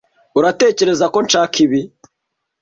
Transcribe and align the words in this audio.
Uratekereza 0.39 1.05
ko 1.13 1.17
nshaka 1.25 1.55
ibi? 1.65 1.81